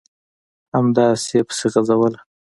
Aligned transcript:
همداسې 0.75 1.31
یې 1.37 1.41
پسې 1.47 1.67
غځوله... 1.73 2.19